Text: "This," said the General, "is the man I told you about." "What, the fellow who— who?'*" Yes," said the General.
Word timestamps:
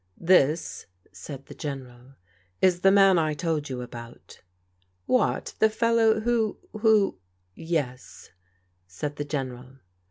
"This," 0.17 0.87
said 1.11 1.45
the 1.45 1.53
General, 1.53 2.15
"is 2.59 2.79
the 2.81 2.89
man 2.91 3.19
I 3.19 3.35
told 3.35 3.69
you 3.69 3.83
about." 3.83 4.41
"What, 5.05 5.53
the 5.59 5.69
fellow 5.69 6.21
who— 6.21 6.57
who?'*" 6.79 7.19
Yes," 7.77 8.31
said 8.87 9.17
the 9.17 9.25
General. 9.25 9.73